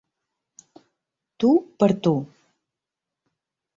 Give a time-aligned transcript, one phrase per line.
[1.43, 1.51] Tu
[1.83, 2.15] per tu.